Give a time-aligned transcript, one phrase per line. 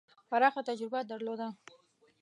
[0.29, 1.47] پراخه تجربه درلوده.